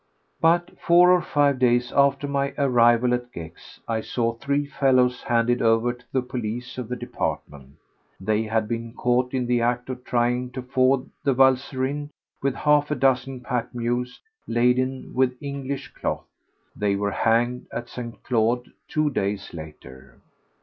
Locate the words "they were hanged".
16.75-17.67